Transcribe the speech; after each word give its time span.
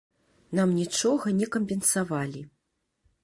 Нам 0.59 0.69
нічога 0.77 1.33
не 1.41 1.47
кампенсавалі. 1.55 2.41